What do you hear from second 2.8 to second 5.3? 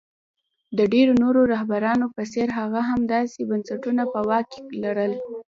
هم داسې بنسټونه په واک کې لرل.